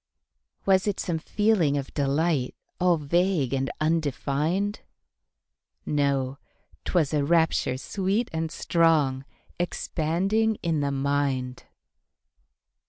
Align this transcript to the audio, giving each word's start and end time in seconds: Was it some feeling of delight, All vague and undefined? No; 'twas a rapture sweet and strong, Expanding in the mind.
Was 0.65 0.87
it 0.87 0.99
some 0.99 1.19
feeling 1.19 1.77
of 1.77 1.93
delight, 1.93 2.55
All 2.79 2.97
vague 2.97 3.53
and 3.53 3.69
undefined? 3.79 4.79
No; 5.85 6.39
'twas 6.85 7.13
a 7.13 7.23
rapture 7.23 7.77
sweet 7.77 8.27
and 8.33 8.49
strong, 8.49 9.25
Expanding 9.59 10.57
in 10.63 10.79
the 10.79 10.89
mind. 10.91 11.65